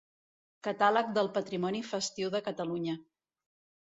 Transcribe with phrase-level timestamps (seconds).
[0.67, 2.95] Catàleg del Patrimoni Festiu de Catalunya.